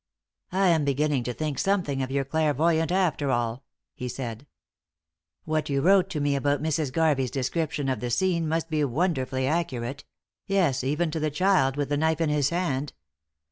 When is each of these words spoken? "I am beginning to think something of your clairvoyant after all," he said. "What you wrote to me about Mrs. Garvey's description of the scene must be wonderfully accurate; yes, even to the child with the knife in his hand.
"I 0.51 0.69
am 0.69 0.83
beginning 0.83 1.23
to 1.25 1.31
think 1.33 1.59
something 1.59 2.01
of 2.01 2.09
your 2.09 2.25
clairvoyant 2.25 2.91
after 2.91 3.29
all," 3.29 3.63
he 3.93 4.07
said. 4.09 4.47
"What 5.45 5.69
you 5.69 5.81
wrote 5.81 6.09
to 6.09 6.19
me 6.19 6.35
about 6.35 6.59
Mrs. 6.59 6.91
Garvey's 6.91 7.29
description 7.29 7.87
of 7.87 7.99
the 7.99 8.09
scene 8.09 8.47
must 8.49 8.71
be 8.71 8.83
wonderfully 8.83 9.45
accurate; 9.45 10.03
yes, 10.47 10.83
even 10.83 11.11
to 11.11 11.19
the 11.19 11.29
child 11.29 11.77
with 11.77 11.89
the 11.89 11.97
knife 11.97 12.19
in 12.19 12.29
his 12.29 12.49
hand. 12.49 12.93